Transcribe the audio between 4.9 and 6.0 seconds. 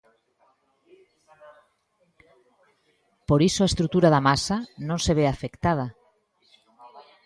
se ve afectada.